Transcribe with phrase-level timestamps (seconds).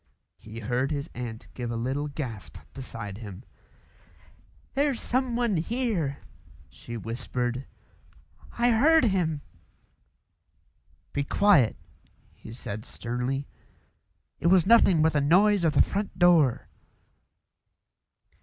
[0.39, 3.43] He heard his aunt give a little gasp beside him.
[4.73, 6.17] "There's someone here,"
[6.71, 7.67] she whispered;
[8.57, 9.41] "I heard him."
[11.13, 11.75] "Be quiet!"
[12.33, 13.45] he said sternly.
[14.39, 16.67] "It was nothing but the noise of the front door."